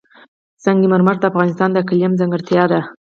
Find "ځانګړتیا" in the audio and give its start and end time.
2.19-2.63